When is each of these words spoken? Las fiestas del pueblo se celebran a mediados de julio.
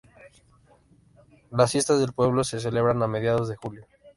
Las 1.51 1.73
fiestas 1.73 1.99
del 1.99 2.11
pueblo 2.13 2.43
se 2.43 2.59
celebran 2.59 3.03
a 3.03 3.07
mediados 3.07 3.47
de 3.47 3.55
julio. 3.55 3.85